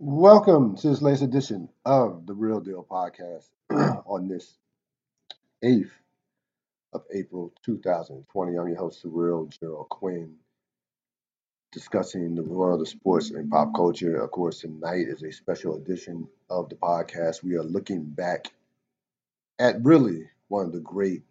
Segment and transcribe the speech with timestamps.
[0.00, 3.48] Welcome to this latest edition of the Real Deal Podcast
[4.06, 4.56] on this
[5.64, 5.90] 8th
[6.92, 8.56] of April 2020.
[8.56, 10.36] I'm your host, the Real Gerald Quinn,
[11.72, 14.22] discussing the world of sports and pop culture.
[14.22, 17.42] Of course, tonight is a special edition of the podcast.
[17.42, 18.52] We are looking back
[19.58, 21.24] at really one of the great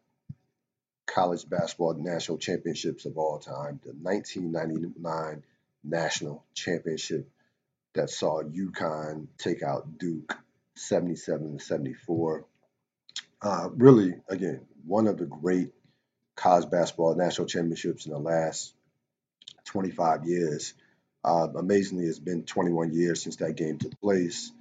[1.05, 5.43] college basketball national championships of all time, the 1999
[5.85, 7.29] National Championship
[7.95, 10.37] that saw UConn take out Duke
[10.75, 12.45] 77 to 74.
[13.41, 15.71] Uh, really, again, one of the great
[16.35, 18.73] college basketball national championships in the last
[19.65, 20.73] 25 years.
[21.23, 24.51] Uh, amazingly, it's been 21 years since that game took place.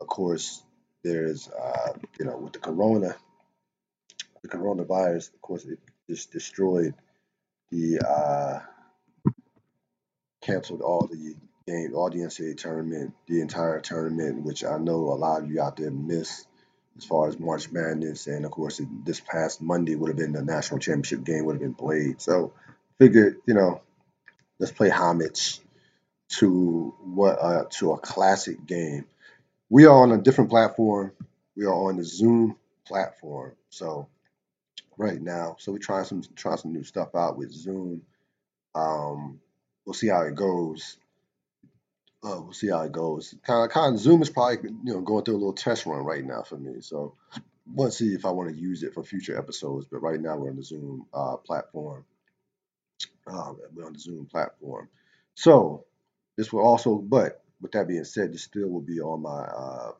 [0.00, 0.62] Of course,
[1.04, 3.14] there's, uh, you know, with the corona,
[4.42, 6.94] the coronavirus, of course, it just destroyed
[7.70, 8.60] the, uh,
[10.40, 11.34] canceled all the
[11.66, 15.76] game, all the tournament, the entire tournament, which I know a lot of you out
[15.76, 16.46] there missed
[16.96, 18.26] as far as March Madness.
[18.26, 21.62] And of course, this past Monday would have been the national championship game would have
[21.62, 22.20] been played.
[22.20, 22.52] So
[22.98, 23.82] figured, you know,
[24.58, 25.60] let's play homage
[26.28, 29.04] to what uh, to a classic game.
[29.68, 31.12] We are on a different platform.
[31.56, 33.52] We are on the Zoom platform.
[33.70, 34.08] So
[34.96, 38.02] right now, so we're trying some trying some new stuff out with Zoom.
[38.74, 39.40] Um,
[39.84, 40.96] we'll see how it goes.
[42.24, 43.34] Uh, we'll see how it goes.
[43.46, 46.04] Kind of, kind of Zoom is probably you know going through a little test run
[46.04, 46.80] right now for me.
[46.80, 47.14] So
[47.66, 49.86] we'll see if I want to use it for future episodes.
[49.90, 52.04] But right now we're on the Zoom uh, platform.
[53.26, 54.88] Uh, we're on the Zoom platform.
[55.34, 55.84] So
[56.36, 59.92] this will also, but with that being said, this still will be on my uh,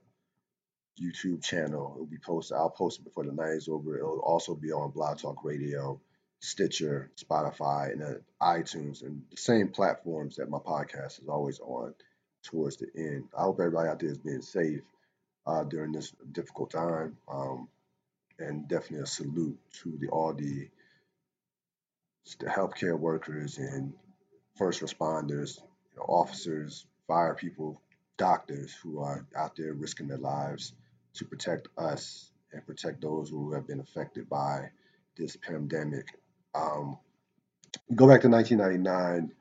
[1.01, 1.95] YouTube channel.
[1.97, 2.57] It will be posted.
[2.57, 3.99] I'll post it before the night is over.
[3.99, 6.01] It'll also be on Blog Talk Radio,
[6.41, 11.95] Stitcher, Spotify, and uh, iTunes, and the same platforms that my podcast is always on
[12.43, 13.25] towards the end.
[13.37, 14.83] I hope everybody out there is being safe
[15.47, 17.69] uh, during this difficult time, um,
[18.39, 20.69] and definitely a salute to the all the,
[22.39, 23.93] the healthcare workers and
[24.57, 25.59] first responders,
[25.93, 27.81] you know, officers, fire people,
[28.17, 30.73] doctors who are out there risking their lives
[31.15, 34.71] to protect us and protect those who have been affected by
[35.17, 36.07] this pandemic.
[36.57, 36.99] Um,
[37.95, 39.33] go back to 1999.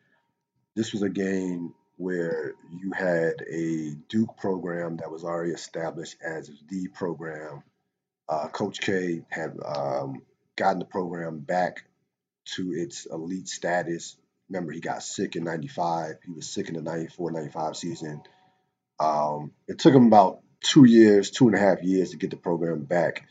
[0.76, 6.52] This was a game where you had a Duke program that was already established as
[6.70, 7.64] the program.
[8.28, 10.22] Uh, Coach K had um,
[10.58, 11.86] gotten the program back
[12.56, 14.18] to its elite status.
[14.50, 16.16] Remember, he got sick in 95.
[16.26, 18.22] He was sick in the 94 95 season.
[19.00, 22.38] Um, it took him about two years, two and a half years to get the
[22.38, 23.28] program back.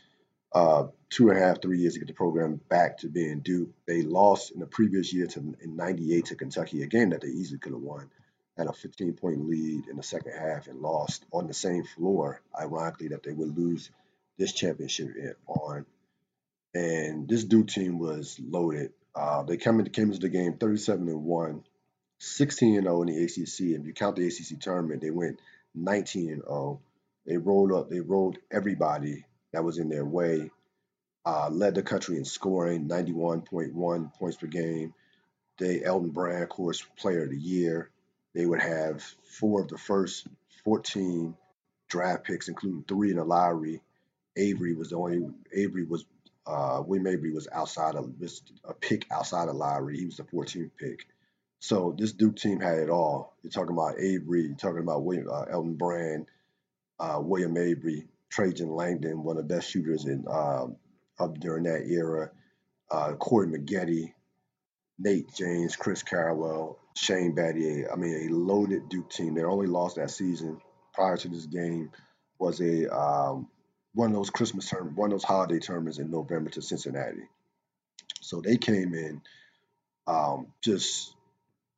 [0.53, 3.69] Uh, two and a half, three years to get the program back to being Duke.
[3.87, 7.27] They lost in the previous year to in '98 to Kentucky, a game that they
[7.27, 8.09] easily could have won.
[8.57, 12.41] Had a 15 point lead in the second half and lost on the same floor.
[12.59, 13.89] Ironically, that they would lose
[14.37, 15.85] this championship on.
[16.73, 18.91] And this Duke team was loaded.
[19.13, 21.63] Uh, they came into, came into the game 37 and 1,
[22.19, 23.79] 16 and 0 in the ACC.
[23.79, 25.39] If you count the ACC tournament, they went
[25.73, 26.81] 19 and 0.
[27.25, 30.51] They rolled up, they rolled everybody that was in their way.
[31.25, 34.93] Uh, led the country in scoring, 91.1 points per game.
[35.57, 37.89] They Elton Brand, of course, Player of the Year.
[38.35, 40.27] They would have four of the first
[40.65, 41.35] 14
[41.87, 43.81] draft picks, including three in the lottery.
[44.35, 45.29] Avery was the only.
[45.53, 46.05] Avery was
[46.45, 48.13] uh, William Avery was outside of
[48.65, 49.97] a pick outside of lottery.
[49.97, 51.07] He was the 14th pick.
[51.59, 53.35] So this Duke team had it all.
[53.41, 54.43] You're talking about Avery.
[54.43, 56.27] You're talking about William, uh, Elton Brand,
[56.99, 60.67] uh, William Avery, Trajan Langdon, one of the best shooters in uh,
[61.19, 62.31] up during that era.
[62.89, 64.13] Uh, Corey Maggette,
[64.99, 67.91] Nate James, Chris Carrawell, Shane Battier.
[67.91, 69.33] I mean, a loaded Duke team.
[69.33, 70.61] Their only loss that season
[70.93, 71.91] prior to this game
[72.39, 73.47] was a um,
[73.93, 77.27] one of those Christmas term, one of those holiday tournaments in November to Cincinnati.
[78.21, 79.21] So they came in
[80.07, 81.13] um, just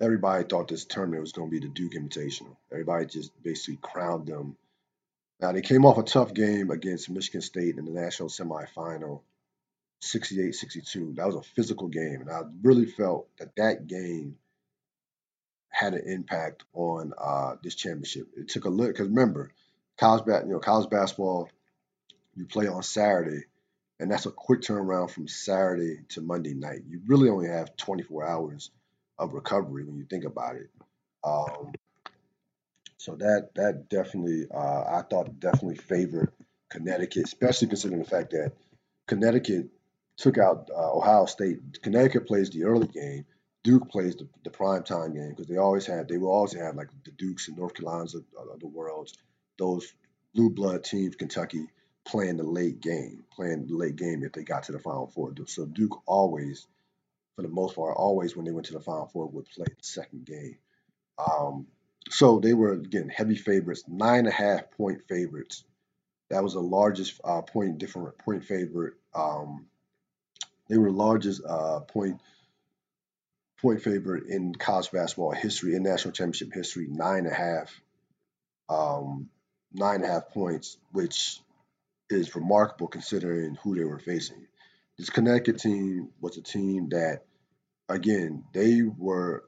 [0.01, 2.55] everybody thought this tournament was going to be the Duke Invitational.
[2.71, 4.57] Everybody just basically crowned them.
[5.39, 9.21] Now they came off a tough game against Michigan State in the national semifinal,
[10.03, 11.15] 68-62.
[11.15, 14.37] That was a physical game, and I really felt that that game
[15.69, 18.27] had an impact on uh, this championship.
[18.35, 19.51] It took a look because remember,
[19.99, 21.49] college you know, college basketball,
[22.35, 23.43] you play on Saturday,
[23.99, 26.81] and that's a quick turnaround from Saturday to Monday night.
[26.87, 28.71] You really only have 24 hours
[29.19, 30.69] of recovery when you think about it.
[31.23, 31.73] Um,
[32.97, 36.31] so that that definitely, uh, I thought definitely favored
[36.69, 38.53] Connecticut, especially considering the fact that
[39.07, 39.69] Connecticut
[40.17, 41.81] took out uh, Ohio State.
[41.81, 43.25] Connecticut plays the early game.
[43.63, 46.75] Duke plays the, the prime time game because they always had they will always have
[46.75, 49.09] like the Dukes and North Carolinas of, of the world,
[49.57, 49.93] those
[50.33, 51.67] blue blood teams, Kentucky
[52.05, 55.33] playing the late game, playing the late game if they got to the Final Four.
[55.45, 56.65] So Duke always,
[57.35, 59.83] for the most part, always when they went to the Final Four would play the
[59.83, 60.57] second game.
[61.19, 61.67] Um,
[62.09, 65.63] so they were again heavy favorites, nine and a half point favorites.
[66.29, 68.93] That was the largest uh, point different point favorite.
[69.13, 69.67] Um,
[70.69, 72.21] they were the largest uh, point
[73.61, 77.81] point favorite in college basketball history, in national championship history, nine and a half,
[78.69, 79.29] um,
[79.73, 81.39] nine and a half points, which
[82.09, 84.47] is remarkable considering who they were facing.
[84.97, 87.23] This Connecticut team was a team that,
[87.89, 89.43] again, they were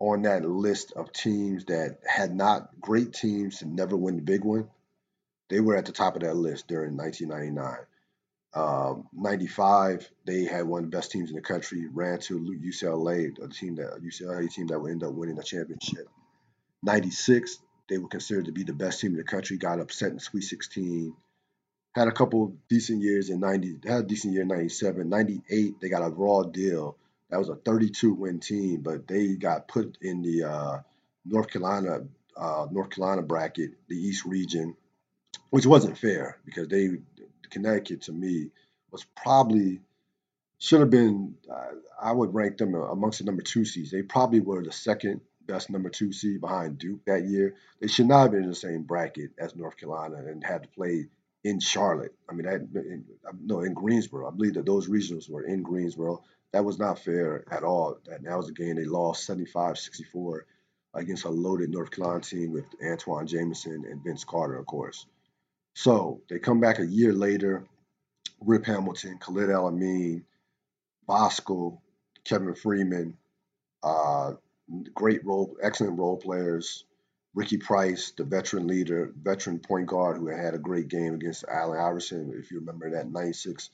[0.00, 4.44] on that list of teams that had not great teams and never win the big
[4.44, 4.68] one.
[5.50, 7.84] They were at the top of that list during 1999.
[8.54, 13.42] Um, 95, they had one of the best teams in the country, ran to UCLA,
[13.42, 16.08] a team that a UCLA team that would end up winning the championship.
[16.82, 17.58] 96,
[17.88, 20.42] they were considered to be the best team in the country, got upset in Sweet
[20.42, 21.14] 16.
[21.94, 25.08] Had a couple decent years in 90, had a decent year in 97.
[25.08, 26.96] 98, they got a raw deal
[27.30, 30.78] that was a 32 win team, but they got put in the uh,
[31.24, 32.00] North Carolina
[32.36, 34.76] uh, North Carolina bracket, the East region,
[35.50, 36.90] which wasn't fair because they
[37.50, 38.50] Connecticut to me
[38.90, 39.80] was probably
[40.58, 41.34] should have been.
[41.50, 43.90] Uh, I would rank them amongst the number two seeds.
[43.90, 47.54] They probably were the second best number two seed behind Duke that year.
[47.80, 50.68] They should not have been in the same bracket as North Carolina and had to
[50.68, 51.08] play
[51.42, 52.14] in Charlotte.
[52.28, 53.04] I mean, I, in,
[53.40, 54.28] no, in Greensboro.
[54.28, 56.22] I believe that those regionals were in Greensboro
[56.52, 57.98] that was not fair at all.
[58.06, 60.40] That, that was a game they lost 75-64
[60.94, 65.06] against a loaded North Carolina team with Antawn Jamison and Vince Carter, of course.
[65.74, 67.64] So they come back a year later.
[68.40, 70.24] Rip Hamilton, Khalid El-Amin,
[71.08, 71.80] Voskuhl,
[72.24, 73.16] Kevin Freeman,
[73.82, 74.32] uh,
[74.94, 76.84] great role, excellent role players.
[77.34, 81.78] Ricky Price, the veteran leader, veteran point guard who had a great game against Allen
[81.78, 83.70] Iverson, if you remember that 96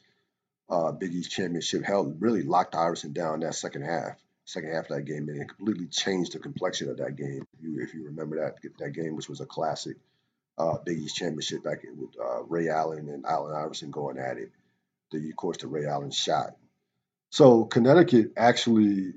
[0.68, 4.96] uh, Big East championship held really locked Iverson down that second half, second half of
[4.96, 7.46] that game, and it completely changed the complexion of that game.
[7.58, 9.96] If you, if you remember that that game, which was a classic
[10.58, 14.52] uh, Big East championship back with uh, Ray Allen and Allen Iverson going at it.
[15.10, 16.56] The of course the Ray Allen shot.
[17.30, 19.14] So Connecticut actually,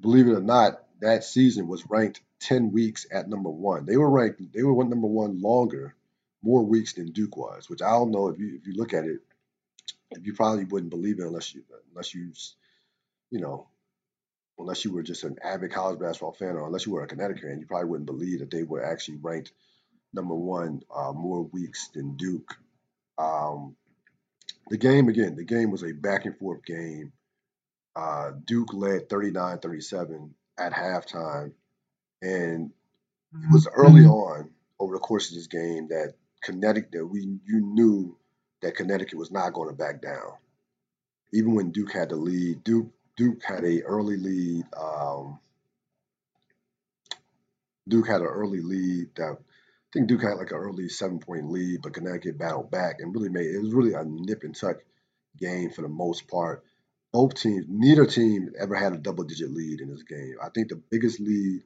[0.00, 3.84] believe it or not, that season was ranked 10 weeks at number one.
[3.84, 5.94] They were ranked, they were number one longer,
[6.42, 9.04] more weeks than Duke was, which I don't know if you if you look at
[9.04, 9.20] it
[10.22, 11.62] you probably wouldn't believe it unless you
[11.92, 12.32] unless you
[13.30, 13.68] you know
[14.58, 17.42] unless you were just an avid college basketball fan or unless you were a Connecticut
[17.42, 19.52] fan, you probably wouldn't believe that they were actually ranked
[20.12, 22.56] number one uh, more weeks than Duke.
[23.18, 23.76] Um,
[24.68, 27.12] the game again, the game was a back and forth game.
[27.94, 31.52] Uh, Duke led 39-37 at halftime,
[32.20, 32.70] and
[33.32, 34.10] it was early mm-hmm.
[34.10, 34.50] on
[34.80, 38.16] over the course of this game that Connecticut that we you knew
[38.62, 40.32] that Connecticut was not going to back down.
[41.32, 44.64] Even when Duke had the lead, Duke Duke had a early lead.
[44.76, 45.40] Um,
[47.88, 51.50] Duke had an early lead that I think Duke had like an early seven point
[51.50, 54.76] lead, but Connecticut battled back and really made it was really a nip and tuck
[55.38, 56.64] game for the most part.
[57.12, 60.36] Both teams, neither team ever had a double digit lead in this game.
[60.42, 61.62] I think the biggest lead,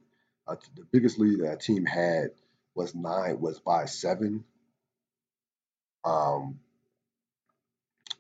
[0.47, 2.31] uh, the biggest lead that a team had
[2.77, 4.45] was nine, was by seven.
[6.05, 6.61] Um,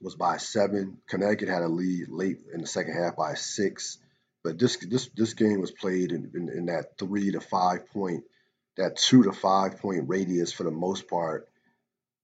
[0.02, 0.98] was by seven.
[1.08, 3.98] Connecticut had a lead late in the second half by six.
[4.44, 8.24] But this this this game was played in, in, in that three to five point,
[8.76, 11.48] that two to five point radius for the most part.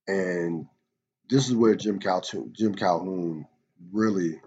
[0.07, 0.67] And
[1.29, 3.47] this is where Jim Calhoun, Jim Calhoun
[3.93, 4.41] really,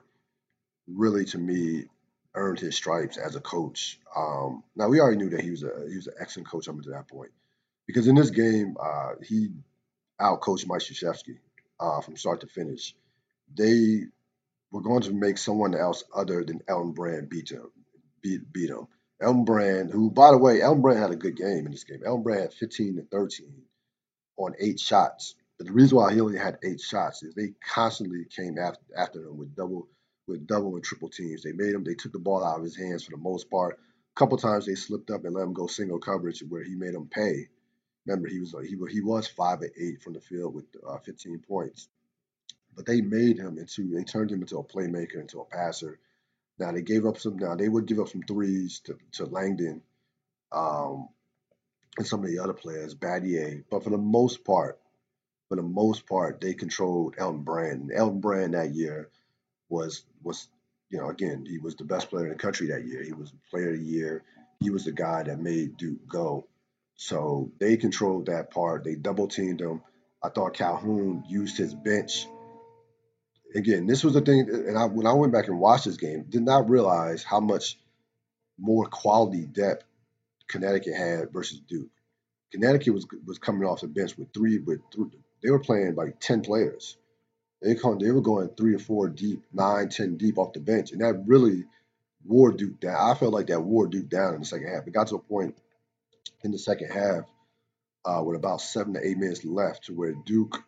[0.87, 1.87] really to me
[2.35, 3.99] earned his stripes as a coach.
[4.15, 6.81] Um, now we already knew that he was a he was an excellent coach up
[6.83, 7.31] to that point,
[7.87, 9.49] because in this game uh, he
[10.21, 11.39] outcoached Mike Krzyzewski
[11.81, 12.95] uh, from start to finish
[13.57, 14.03] they
[14.71, 17.71] were going to make someone else other than Elton Brand beat him.
[18.23, 18.87] Beat, beat him.
[19.21, 22.03] Elton Brand, who, by the way, Elton Brand had a good game in this game.
[22.05, 23.63] Elton Brand had 15 to 13
[24.37, 25.35] on eight shots.
[25.59, 29.21] But the reason why he only had eight shots is they constantly came after, after
[29.21, 29.89] him with double
[30.29, 31.43] with double and triple teams.
[31.43, 33.79] They made him, they took the ball out of his hands for the most part.
[33.79, 36.95] A couple times they slipped up and let him go single coverage where he made
[36.95, 37.49] them pay.
[38.07, 41.41] Remember, he was he, he was five at eight from the field with uh, 15
[41.47, 41.89] points
[42.75, 45.99] but they made him into they turned him into a playmaker, into a passer.
[46.59, 47.39] Now they gave up some.
[47.39, 49.83] Now they would give up some threes to, to Langdon,
[50.53, 51.09] um,
[51.99, 53.65] and some of the other players, Battier.
[53.71, 54.79] But for the most part,
[55.49, 57.83] for the most part, they controlled Elton Brand.
[57.83, 59.11] And Elton Brand that year
[59.69, 60.49] was was
[60.93, 63.03] you know, again, he was the best player in the country that year.
[63.03, 64.23] He was player of the year.
[64.61, 66.47] He was the guy that made Duke go.
[66.97, 68.85] So they controlled that part.
[68.85, 69.83] They double teamed him.
[70.23, 72.27] I thought Calhoun used his bench.
[73.55, 76.25] Again, this was the thing, and I, when I went back and watched this game,
[76.29, 77.79] did not realize how much
[78.59, 79.85] more quality depth
[80.49, 81.91] Connecticut had versus Duke.
[82.53, 85.07] Connecticut was was coming off the bench with three, with three,
[85.43, 86.97] they were playing like ten players.
[87.63, 90.93] They come, they were going three or four deep, nine, ten deep off the bench,
[90.93, 91.65] and that really
[92.25, 92.97] wore Duke down.
[92.97, 94.87] I felt like that wore Duke down in the second half.
[94.87, 95.57] It got to a point
[96.45, 97.25] in the second half
[98.05, 100.63] uh, with about seven to eight minutes left to where Duke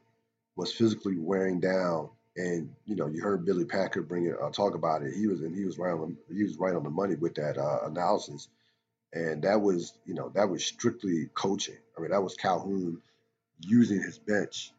[0.57, 2.11] was physically wearing down.
[2.37, 5.15] And you know, you heard Billy Packer bring it, uh, talk about it.
[5.15, 7.35] He was and he was right on the, he was right on the money with
[7.37, 8.49] that uh, analysis.
[9.13, 11.79] And that was, you know, that was strictly coaching.
[11.97, 13.01] I mean, that was Calhoun
[13.61, 14.73] using his bench,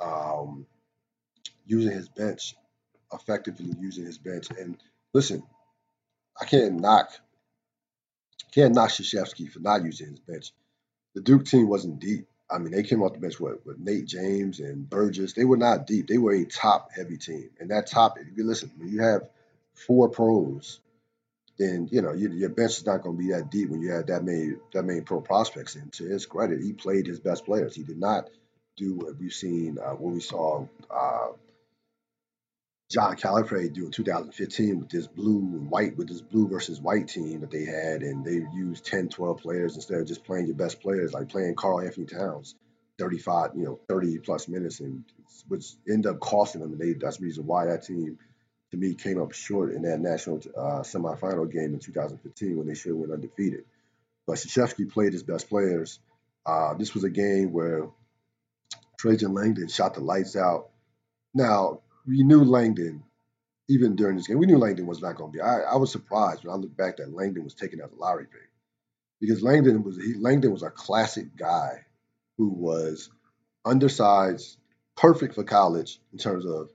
[0.00, 0.66] um,
[1.66, 2.54] using his bench,
[3.12, 4.48] effectively using his bench.
[4.50, 4.76] And
[5.12, 5.42] listen,
[6.40, 7.10] I can't knock,
[8.52, 10.52] can't knock Krzyzewski for not using his bench.
[11.14, 12.26] The Duke team wasn't deep.
[12.50, 15.32] I mean, they came off the bench with, with Nate James and Burgess.
[15.32, 16.08] They were not deep.
[16.08, 17.50] They were a top heavy team.
[17.58, 19.28] And that top, if you listen, when you have
[19.74, 20.80] four pros
[21.58, 23.92] then you know you, your bench is not going to be that deep when you
[23.92, 25.76] have that many that many pro prospects.
[25.76, 27.74] And to his credit, he played his best players.
[27.74, 28.28] He did not
[28.76, 31.28] do what we've seen, uh, what we saw uh,
[32.94, 37.08] John Calipari do in 2015 with this blue and white, with this blue versus white
[37.08, 40.54] team that they had, and they used 10, 12 players instead of just playing your
[40.54, 42.54] best players, like playing Karl-Anthony Towns,
[43.00, 45.02] 35, you know, 30 plus minutes, and
[45.48, 46.70] which ended up costing them.
[46.70, 48.16] And they, that's the reason why that team
[48.70, 52.74] to me came up short in that national uh, semifinal game in 2015 when they
[52.76, 53.64] should have went undefeated.
[54.24, 55.98] But Krzyzewski played his best players.
[56.46, 57.88] Uh, this was a game where
[59.00, 60.68] Trajan Langdon shot the lights out.
[61.34, 63.02] Now we knew Langdon,
[63.68, 65.42] even during this game, we knew Langdon was not going to be.
[65.42, 68.26] I, I was surprised when I look back that Langdon was taken as a lottery
[68.26, 68.50] pick
[69.20, 71.84] because Langdon was he, Langdon was a classic guy
[72.36, 73.10] who was
[73.64, 74.58] undersized,
[74.96, 76.68] perfect for college in terms of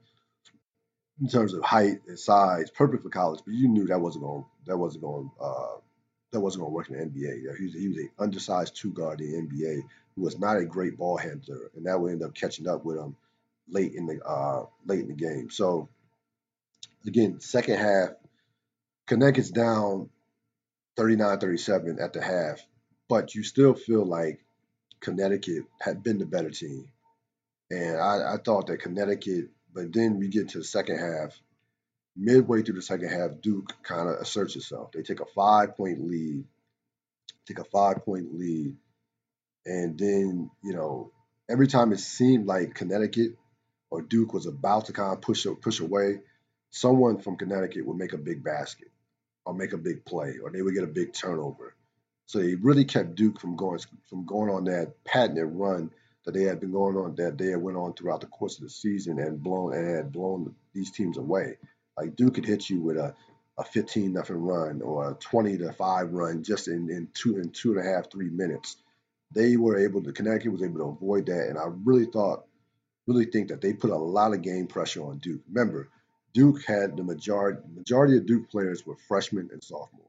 [1.20, 4.44] in terms of height and size, perfect for college, but you knew that wasn't going
[4.66, 5.76] that wasn't going uh,
[6.32, 7.56] that wasn't going to work in the NBA.
[7.58, 9.82] He was, he was an undersized two guard in the NBA
[10.16, 12.96] who was not a great ball handler, and that would end up catching up with
[12.96, 13.16] him
[13.70, 15.50] late in the uh, late in the game.
[15.50, 15.88] So
[17.06, 18.10] again, second half,
[19.06, 20.10] Connecticut's down
[20.98, 22.60] 39-37 at the half,
[23.08, 24.40] but you still feel like
[25.00, 26.88] Connecticut had been the better team.
[27.70, 31.38] And I, I thought that Connecticut but then we get to the second half.
[32.16, 34.90] Midway through the second half, Duke kind of asserts itself.
[34.92, 36.44] They take a five point lead,
[37.46, 38.76] take a five point lead,
[39.64, 41.12] and then you know
[41.48, 43.36] every time it seemed like Connecticut
[43.90, 46.20] or Duke was about to kind of push push away,
[46.70, 48.90] someone from Connecticut would make a big basket
[49.44, 51.74] or make a big play or they would get a big turnover.
[52.26, 55.90] So they really kept Duke from going from going on that patented run
[56.24, 58.64] that they had been going on that they had went on throughout the course of
[58.64, 61.56] the season and blown and had blown these teams away.
[61.96, 63.14] Like Duke could hit you with a,
[63.58, 67.50] a 15 nothing run or a 20 to five run just in, in two in
[67.50, 68.76] two and a half three minutes.
[69.32, 72.46] They were able to Connecticut was able to avoid that, and I really thought,
[73.10, 75.42] really think that they put a lot of game pressure on Duke.
[75.52, 75.88] Remember,
[76.32, 80.06] Duke had the majority majority of Duke players were freshmen and sophomores.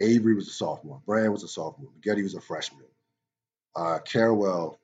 [0.00, 1.00] Avery was a sophomore.
[1.06, 1.90] Brand was a sophomore.
[2.02, 2.84] Getty was a freshman.
[3.74, 4.78] Uh, Carrawell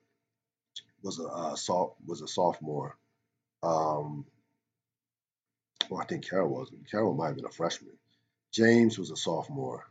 [1.03, 2.97] was a uh, was a sophomore.
[3.63, 4.27] Um,
[5.89, 6.73] well, I think Carroll was.
[6.91, 7.93] Carroll might have been a freshman.
[8.53, 9.87] James was a sophomore.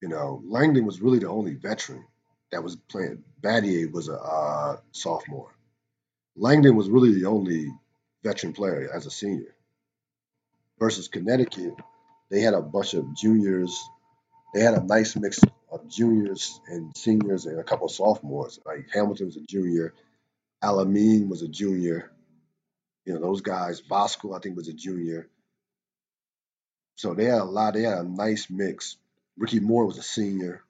[0.00, 2.04] You know, Langdon was really the only veteran
[2.52, 3.24] that was playing.
[3.40, 5.52] Battier was a uh, sophomore.
[6.36, 7.68] Langdon was really the only
[8.22, 9.54] veteran player as a senior.
[10.78, 11.74] Versus Connecticut,
[12.30, 13.82] they had a bunch of juniors.
[14.54, 15.40] They had a nice mix
[15.70, 18.58] of juniors and seniors and a couple of sophomores.
[18.64, 19.94] Like Hamilton was a junior,
[20.62, 22.12] El-Amin was a junior.
[23.04, 25.28] You know, those guys, Voskuhl, I think, was a junior.
[26.96, 28.96] So they had a lot, they had a nice mix.
[29.36, 30.62] Ricky Moore was a senior.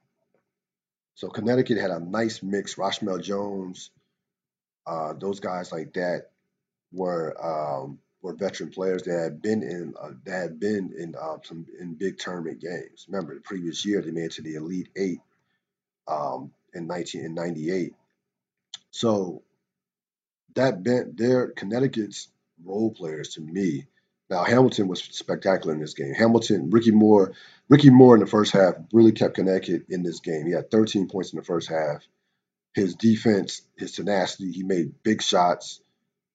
[1.14, 2.76] So Connecticut had a nice mix.
[2.76, 3.90] Rashamel Jones,
[4.86, 6.30] uh, those guys like that
[6.92, 11.36] were um, were veteran players that had been in uh, that had been in uh,
[11.44, 13.06] some in big tournament games.
[13.08, 15.20] Remember, the previous year they made it to the Elite Eight
[16.08, 17.94] um, in 1998.
[18.90, 19.42] So
[20.54, 22.28] that bent their Connecticut's
[22.64, 23.86] role players to me.
[24.32, 26.14] Now Hamilton was spectacular in this game.
[26.14, 27.34] Hamilton, Ricky Moore,
[27.70, 30.46] Ricky Moore in the first half really kept Connecticut in this game.
[30.46, 32.06] He had 13 points in the first half.
[32.74, 35.80] His defense, his tenacity, he made big shots.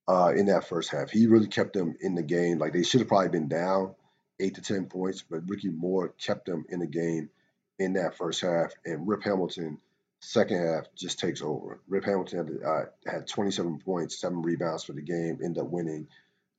[0.07, 1.11] uh, in that first half.
[1.11, 2.59] He really kept them in the game.
[2.59, 3.95] Like they should have probably been down
[4.39, 7.31] eight to ten points, but Ricky Moore kept them in the game
[7.79, 8.73] in that first half.
[8.85, 9.79] And Rip Hamilton,
[10.21, 11.81] second half, just takes over.
[11.89, 16.07] Rip Hamilton had, uh, had 27 points, seven rebounds for the game, ended up winning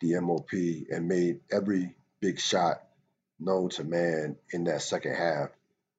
[0.01, 0.53] the MOP
[0.91, 2.83] and made every big shot
[3.41, 5.51] known to man in that second half.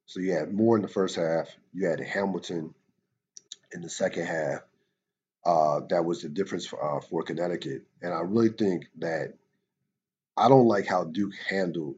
[0.05, 2.73] So you had Moore in the first half, you had Hamilton
[3.71, 4.61] in the second half.
[5.45, 7.83] Uh, that was the difference for, uh, for Connecticut.
[8.01, 9.33] And I really think that
[10.35, 11.95] I don't like how Duke handled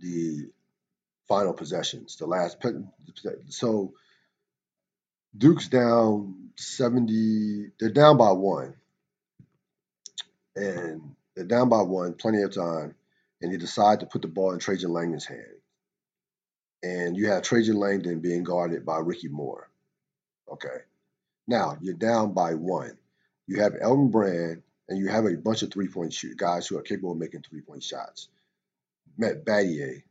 [0.00, 0.48] the
[1.28, 2.56] final possessions, the last.
[3.48, 3.94] So
[5.36, 8.74] Duke's down 70, they're down by one.
[10.56, 12.94] And they're down by one, plenty of time.
[13.40, 15.42] And they decide to put the ball in Trajan Langdon's hand.
[16.82, 19.70] And you have Trajan Langdon being guarded by Ricky Moore.
[20.50, 20.78] Okay.
[21.46, 22.96] Now you're down by one.
[23.46, 26.78] You have Elton Brand and you have a bunch of three point shoot guys who
[26.78, 28.28] are capable of making three point shots.
[29.16, 30.02] Matt Battier,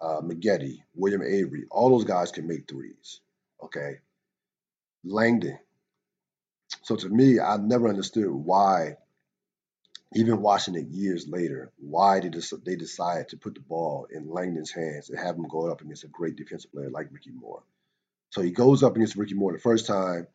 [0.00, 3.20] uh, Maggette, William Avery, all those guys can make threes.
[3.62, 4.00] Okay.
[5.04, 5.58] Langdon.
[6.82, 8.96] So to me, I never understood why,
[10.14, 14.70] even watching it years later, why did they decide to put the ball in Langdon's
[14.70, 17.62] hands and have him go up against a great defensive player like Ricky Moore.
[18.30, 20.26] So he goes up against Ricky Moore the first time.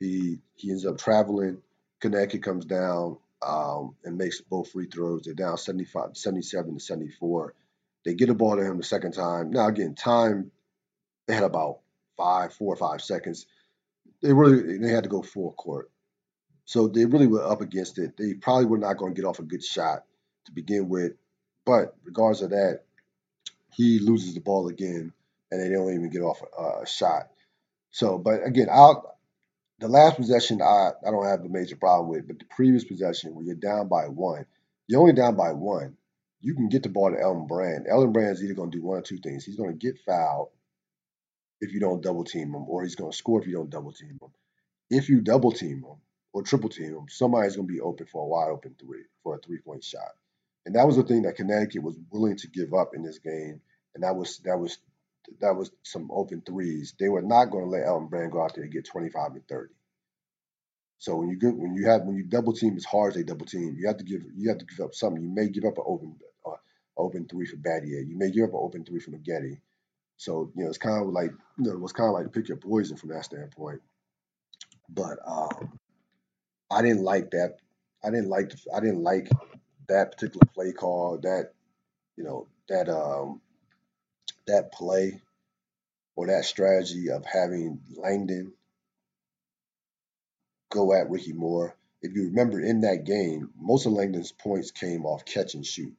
[0.00, 1.58] He he ends up traveling.
[2.00, 5.22] Connecticut comes down um, and makes both free throws.
[5.24, 7.54] They're down 75, 77 to 74.
[8.04, 9.50] They get the ball to him the second time.
[9.50, 10.52] Now again, time
[11.26, 11.80] they had about
[12.16, 13.46] five, four or five seconds.
[14.22, 15.90] They really they had to go full court.
[16.68, 18.18] So they really were up against it.
[18.18, 20.04] They probably were not going to get off a good shot
[20.44, 21.12] to begin with.
[21.64, 22.82] But regardless of that,
[23.72, 25.14] he loses the ball again,
[25.50, 27.30] and they don't even get off a, a shot.
[27.90, 28.66] So, but again,
[29.78, 33.34] the last possession I, I don't have a major problem with, but the previous possession
[33.34, 34.44] where you're down by one,
[34.88, 35.96] you're only down by one.
[36.42, 37.86] You can get the ball to Elton Brand.
[38.12, 39.42] Brand is either going to do one or two things.
[39.42, 40.50] He's going to get fouled
[41.62, 43.92] if you don't double team him, or he's going to score if you don't double
[43.92, 44.30] team him.
[44.90, 45.96] If you double team him
[46.32, 49.40] or triple team somebody's going to be open for a wide open three for a
[49.40, 50.12] three point shot.
[50.66, 53.60] And that was the thing that Connecticut was willing to give up in this game,
[53.94, 54.78] and that was that was
[55.40, 56.94] that was some open threes.
[57.00, 59.48] They were not going to let Elton Brand go out there and get 25 and
[59.48, 59.74] 30.
[60.98, 63.22] So when you get when you have when you double team as hard as they
[63.24, 65.22] double team, you have to give you have to give up something.
[65.22, 66.56] You may give up an open uh,
[66.96, 68.06] open three for Battier.
[68.08, 69.60] You may give up an open three for Maggette.
[70.18, 72.48] So you know it's kind of like you know it was kind of like pick
[72.48, 73.80] your poison from that standpoint.
[74.90, 75.77] But um,
[76.70, 77.56] I didn't like that.
[78.04, 79.28] I didn't like the, I didn't like
[79.88, 81.18] that particular play call.
[81.22, 81.52] That
[82.16, 83.40] you know that um
[84.46, 85.20] that play
[86.16, 88.52] or that strategy of having Langdon
[90.70, 91.76] go at Ricky Moore.
[92.02, 95.94] If you remember in that game, most of Langdon's points came off catch and shoot.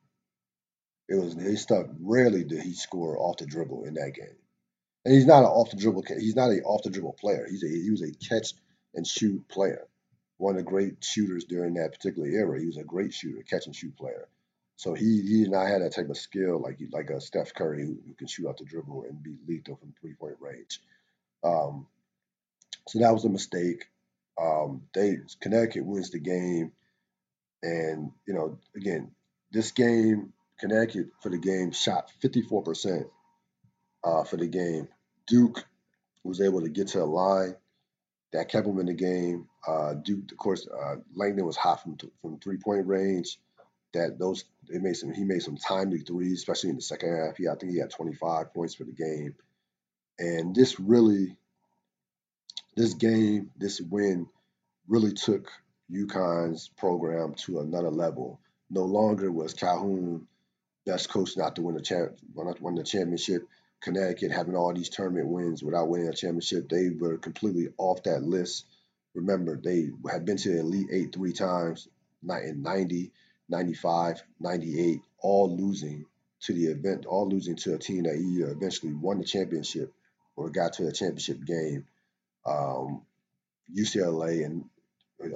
[1.10, 1.88] It was his stuff.
[2.02, 4.38] Rarely did he score off the dribble in that game.
[5.06, 6.06] And he's not an off the dribble.
[6.20, 7.48] He's not an off the dribble player.
[7.50, 8.54] He's a he was a catch
[8.96, 9.89] and shoot player.
[10.40, 12.60] One of the great shooters during that particular era.
[12.60, 14.28] He was a great shooter, catch and shoot player.
[14.78, 17.86] So he he did not have that type of skill like like a Steph Curry
[17.86, 20.80] who, who can shoot out the dribble and be lethal from three point range.
[21.44, 21.86] Um,
[22.88, 23.86] so that was a mistake.
[24.42, 26.72] Um, they Connecticut wins the game,
[27.62, 29.12] and you know again
[29.52, 33.04] this game Connecticut for the game shot 54%
[34.06, 34.88] uh, for the game.
[35.28, 35.62] Duke
[36.24, 37.56] was able to get to the line
[38.32, 39.49] that kept them in the game.
[39.68, 43.40] Uh, Duke, of course, uh, Langdon was hot from from three point range.
[43.94, 47.38] That those they made some he made some timely threes, especially in the second half.
[47.38, 49.36] He I think he had 25 points for the game,
[50.20, 51.36] and this really
[52.76, 54.28] this game, this win,
[54.88, 55.50] really took
[55.92, 58.40] UConn's program to another level.
[58.70, 60.28] No longer was Calhoun
[60.86, 63.48] best coach not to win the not to win the championship.
[63.82, 68.24] Connecticut having all these tournament wins without winning a championship, they were completely off that
[68.24, 68.66] list.
[69.16, 71.88] Remember, they had been to the Elite Eight three times,
[72.24, 73.12] in 90,
[73.50, 76.06] 95, 98, all losing
[76.42, 79.94] to the event, all losing to a team that either eventually won the championship
[80.36, 81.86] or got to a championship game
[82.46, 83.02] um,
[83.76, 84.66] UCLA and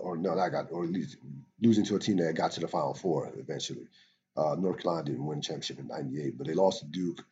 [0.02, 1.18] or no, I got or at least
[1.62, 3.88] losing to a team that got to the Final Four eventually.
[4.36, 7.24] Uh, North Carolina didn't win championship in '98, but they lost to Duke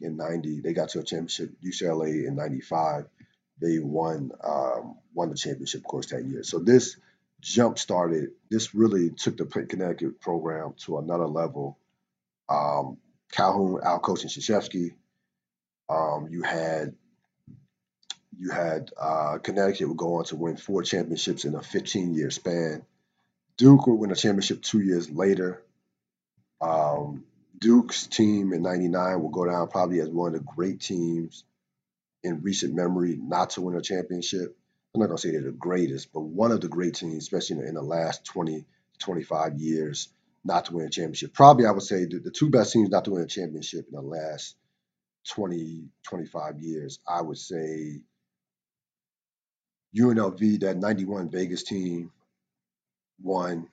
[0.00, 0.60] in '90.
[0.60, 1.50] They got to a championship.
[1.62, 3.06] UCLA in '95,
[3.60, 6.42] they won um, won the championship, of course, that year.
[6.42, 6.96] So this
[7.40, 8.30] jump started.
[8.50, 11.78] This really took the Connecticut program to another level.
[12.48, 12.98] Um,
[13.32, 14.94] Calhoun out coaching Krzyzewski.
[15.88, 16.94] Um, you had
[18.38, 22.30] you had uh, Connecticut would go on to win four championships in a 15 year
[22.30, 22.84] span.
[23.56, 25.62] Duke would win a championship two years later.
[26.60, 27.24] Um,
[27.58, 31.44] Duke's team in '99 will go down probably as one of the great teams
[32.24, 34.56] in recent memory not to win a championship.
[34.94, 37.68] I'm not gonna say they're the greatest, but one of the great teams, especially in,
[37.68, 38.66] in the last 20,
[39.00, 40.08] 25 years,
[40.44, 41.34] not to win a championship.
[41.34, 43.94] Probably, I would say the, the two best teams not to win a championship in
[43.94, 44.56] the last
[45.30, 47.00] 20, 25 years.
[47.08, 48.00] I would say
[49.98, 52.12] UNLV, that 91 Vegas team,
[53.22, 53.68] won.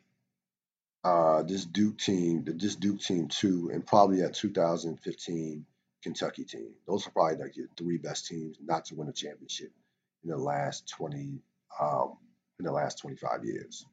[1.04, 5.66] Uh, this Duke team, the this Duke team two, and probably that 2015
[6.06, 6.70] Kentucky team.
[6.88, 9.72] Those are probably like your three best teams not to win a championship
[10.24, 11.42] in the last 20,
[11.82, 12.18] um,
[12.60, 13.88] in the last 25 years.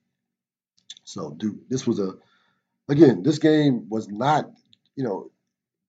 [1.05, 2.13] So Duke, this was a,
[2.91, 4.51] again, this game was not,
[4.95, 5.31] you know,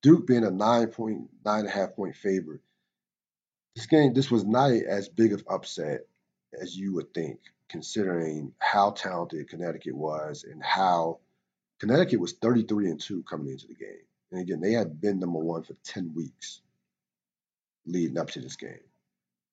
[0.01, 2.61] Duke being a nine point, nine and a half point favorite.
[3.75, 6.07] This game, this was not as big of upset
[6.57, 11.19] as you would think, considering how talented Connecticut was and how
[11.81, 14.05] Connecticut was 33 and 2 coming into the game.
[14.33, 16.59] And again, they had been number one for 10 weeks
[17.85, 18.79] leading up to this game.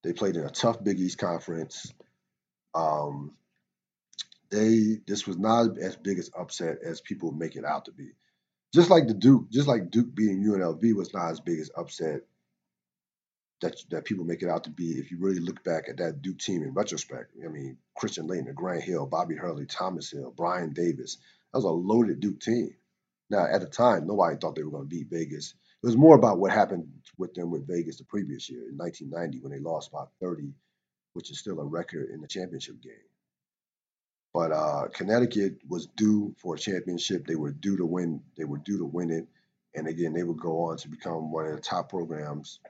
[0.03, 1.93] They played in a tough Big East conference.
[2.75, 3.35] Um,
[4.51, 8.13] they this was not as big as upset as people make it out to be.
[8.73, 12.23] Just like the Duke, just like Duke beating UNLV was not as big as upset
[13.61, 16.23] that that people make it out to be if you really look back at that
[16.23, 17.35] Duke team in retrospect.
[17.45, 21.19] I mean, Christian Laettner, Grant Hill, Bobby Hurley, Thomas Hill, Brian Davis.
[21.53, 22.75] That was a loaded Duke team.
[23.31, 25.55] Now, at the time, nobody thought they were going to beat Vegas.
[25.83, 29.41] It was more about what happened with them with Vegas the previous year in 1990
[29.41, 30.53] when they lost by 30,
[31.15, 32.93] which is still a record in the championship game.
[34.35, 37.27] But uh, Connecticut was due for a championship.
[37.27, 38.21] They were due to win.
[38.37, 39.27] They were due to win it,
[39.75, 42.61] and again, they would go on to become one of the top programs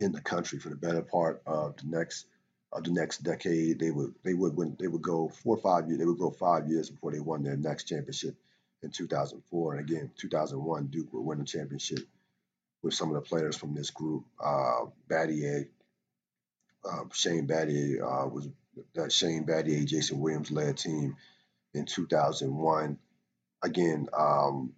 [0.00, 2.26] in the country for the better part of the next
[2.72, 3.80] of the next decade.
[3.80, 6.30] They would they would win they would go four or five years they would go
[6.30, 8.36] five years before they won their next championship
[8.82, 9.74] in 2004.
[9.74, 12.00] And again, 2001 Duke would win the championship
[12.82, 14.24] with some of the players from this group.
[14.42, 15.68] Uh, Battier,
[16.84, 18.48] uh, Shane Battier uh, was
[18.94, 21.16] that Shane Battier, Jason Williams led team
[21.74, 22.98] in 2001.
[23.62, 24.72] Again, um,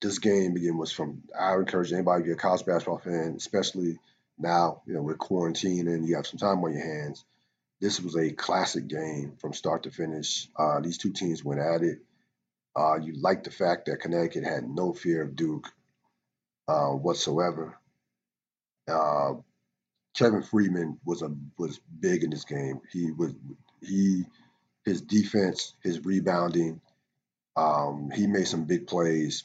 [0.00, 1.22] this game again was from.
[1.38, 3.98] I encourage anybody to be a college basketball fan, especially
[4.38, 7.24] now, you know, with quarantine and you have some time on your hands,
[7.80, 10.48] this was a classic game from start to finish.
[10.56, 11.98] Uh, these two teams went at it.
[12.76, 15.68] Uh, you like the fact that Connecticut had no fear of Duke
[16.68, 17.78] uh, whatsoever.
[18.88, 19.34] Uh,
[20.16, 22.80] Kevin Freeman was a was big in this game.
[22.90, 23.34] He was
[23.80, 24.24] he
[24.84, 26.80] his defense, his rebounding.
[27.56, 29.44] Um, he made some big plays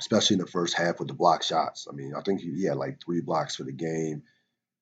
[0.00, 1.86] especially in the first half with the block shots.
[1.88, 4.22] I mean, I think he, he had like three blocks for the game.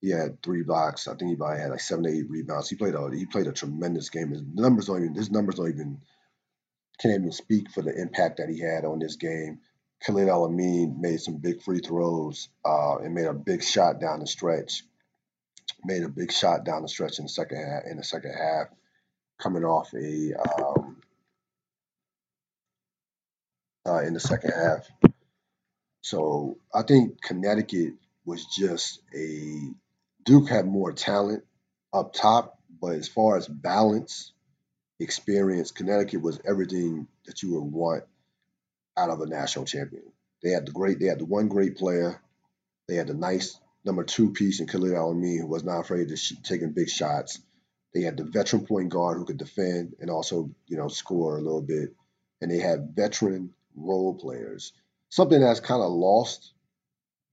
[0.00, 1.08] He had three blocks.
[1.08, 2.70] I think he probably had like seven to eight rebounds.
[2.70, 4.30] He played a he played a tremendous game.
[4.30, 6.00] His numbers don't even his numbers don't even
[7.00, 9.60] can't even speak for the impact that he had on this game.
[10.04, 14.26] Khalid El-Amin made some big free throws uh, and made a big shot down the
[14.26, 14.84] stretch.
[15.84, 17.82] Made a big shot down the stretch in the second half.
[17.90, 18.68] In the second half,
[19.40, 20.96] coming off a um,
[23.86, 24.88] uh, in the second half.
[26.02, 29.70] So I think Connecticut was just a
[30.24, 31.44] Duke had more talent
[31.92, 34.32] up top, but as far as balance,
[35.00, 38.04] experience, Connecticut was everything that you would want
[38.96, 40.04] out of a national champion.
[40.42, 42.20] They had the great, they had the one great player.
[42.88, 46.16] They had the nice number two piece in Khalid El-Amin, who was not afraid to
[46.16, 47.40] sh- taking big shots.
[47.94, 51.42] They had the veteran point guard who could defend and also, you know, score a
[51.42, 51.94] little bit.
[52.40, 54.72] And they had veteran role players
[55.08, 56.52] something that's kind of lost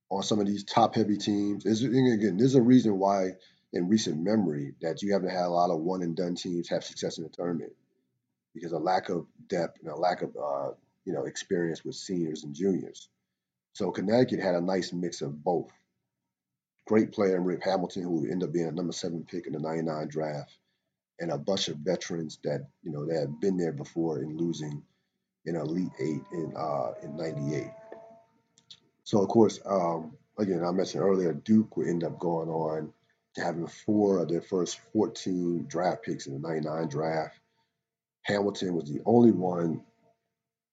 [0.10, 1.66] on some of these top heavy teams.
[1.66, 3.32] Is again, there's a reason why
[3.76, 6.84] in recent memory that you haven't had a lot of one and done teams have
[6.84, 7.74] success in the tournament
[8.54, 10.72] because a lack of depth and a lack of uh,
[11.04, 13.10] you know experience with seniors and juniors.
[13.74, 15.70] So Connecticut had a nice mix of both.
[16.88, 19.60] Great player Rip Hamilton, who would end up being a number seven pick in the
[19.60, 20.58] '99 draft,
[21.20, 24.82] and a bunch of veterans that you know that had been there before in losing
[25.46, 27.68] in Elite Eight in uh, in '98.
[29.04, 32.94] So of course, um, again, I mentioned earlier, Duke would end up going on
[33.38, 37.40] having four of their first 14 draft picks in the '99 draft.
[38.24, 39.82] Hamilton was the only one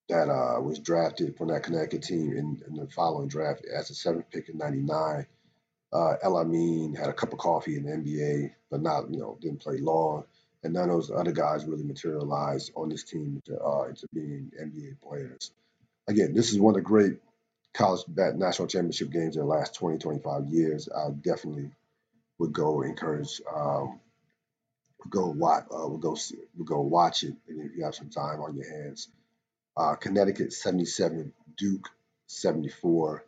[0.09, 3.94] that uh, was drafted from that Connecticut team in, in, the following draft as a
[3.94, 5.27] seventh pick in '99.
[5.92, 9.61] Uh, El-Amin had a cup of coffee in the NBA, but not, you know, didn't
[9.61, 10.25] play long
[10.62, 14.51] and none of those other guys really materialized on this team to, uh, into being
[14.61, 15.53] NBA players.
[16.09, 17.18] Again, this is one of the great
[17.75, 20.88] college national championship games in the last 20, 25 years.
[20.88, 21.70] I definitely
[22.42, 24.00] would go encourage um,
[25.09, 25.64] go watch.
[25.64, 26.16] Uh, we'll go.
[26.57, 29.09] We'll go watch it, and if you have some time on your hands,
[29.76, 31.88] uh, Connecticut 77, Duke
[32.28, 33.24] 74.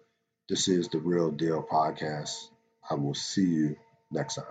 [0.48, 2.48] This is the Real Deal podcast.
[2.90, 3.76] I will see you
[4.10, 4.44] next time.